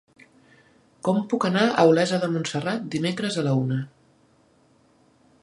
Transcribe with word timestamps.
Com 1.07 1.19
puc 1.33 1.45
anar 1.49 1.65
a 1.67 1.85
Olesa 1.91 2.21
de 2.23 2.31
Montserrat 2.37 2.89
dimecres 2.97 3.39
a 3.39 3.45
la 3.51 3.55
una? 3.61 3.79